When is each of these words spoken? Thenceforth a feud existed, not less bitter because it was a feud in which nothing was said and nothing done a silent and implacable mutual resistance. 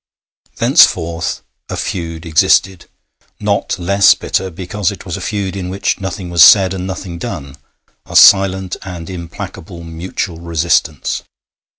Thenceforth 0.55 1.43
a 1.69 1.77
feud 1.77 2.25
existed, 2.25 2.87
not 3.39 3.77
less 3.77 4.15
bitter 4.15 4.49
because 4.49 4.89
it 4.91 5.05
was 5.05 5.15
a 5.15 5.21
feud 5.21 5.55
in 5.55 5.69
which 5.69 6.01
nothing 6.01 6.31
was 6.31 6.41
said 6.41 6.73
and 6.73 6.87
nothing 6.87 7.19
done 7.19 7.55
a 8.07 8.15
silent 8.15 8.77
and 8.81 9.11
implacable 9.11 9.83
mutual 9.83 10.39
resistance. 10.39 11.21